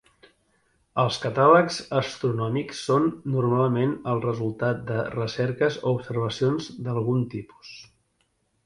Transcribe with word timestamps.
Els 1.01 1.19
catàlegs 1.25 1.77
astronòmics 1.99 2.81
són 2.87 3.05
normalment 3.35 3.95
el 4.15 4.25
resultat 4.25 4.83
de 4.89 4.99
recerques 5.19 5.81
o 5.85 5.97
observacions 6.01 6.73
d'algun 6.89 7.25
tipus. 7.39 7.77